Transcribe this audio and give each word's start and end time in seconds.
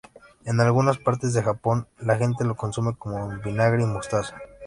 En 0.45 0.59
algunas 0.59 0.97
partes 0.97 1.31
de 1.35 1.43
Japón, 1.43 1.87
la 1.99 2.17
gente 2.17 2.43
lo 2.43 2.55
consume 2.55 2.95
con 2.97 3.39
vinagre 3.41 3.83
y 3.83 3.85
mostaza. 3.85 4.35